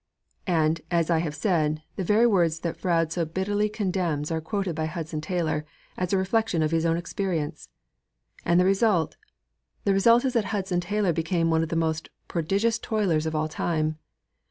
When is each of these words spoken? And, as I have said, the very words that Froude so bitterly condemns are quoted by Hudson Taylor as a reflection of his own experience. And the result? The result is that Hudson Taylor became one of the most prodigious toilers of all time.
And, 0.47 0.81
as 0.89 1.11
I 1.11 1.19
have 1.19 1.35
said, 1.35 1.83
the 1.95 2.03
very 2.03 2.25
words 2.25 2.61
that 2.61 2.75
Froude 2.75 3.11
so 3.11 3.23
bitterly 3.23 3.69
condemns 3.69 4.31
are 4.31 4.41
quoted 4.41 4.73
by 4.75 4.87
Hudson 4.87 5.21
Taylor 5.21 5.63
as 5.95 6.11
a 6.11 6.17
reflection 6.17 6.63
of 6.63 6.71
his 6.71 6.87
own 6.87 6.97
experience. 6.97 7.69
And 8.43 8.59
the 8.59 8.65
result? 8.65 9.15
The 9.83 9.93
result 9.93 10.25
is 10.25 10.33
that 10.33 10.45
Hudson 10.45 10.79
Taylor 10.79 11.13
became 11.13 11.51
one 11.51 11.61
of 11.61 11.69
the 11.69 11.75
most 11.75 12.09
prodigious 12.27 12.79
toilers 12.79 13.27
of 13.27 13.35
all 13.35 13.47
time. 13.47 13.99